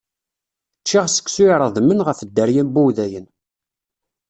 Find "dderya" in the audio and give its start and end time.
2.27-2.63